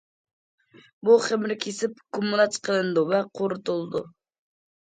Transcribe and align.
بۇ 1.09 1.17
خېمىر 1.25 1.53
كېسىپ 1.65 2.01
كۇمىلاچ 2.19 2.57
قىلىنىدۇ 2.69 3.05
ۋە 3.13 3.21
قۇرۇتۇلىدۇ. 3.41 4.03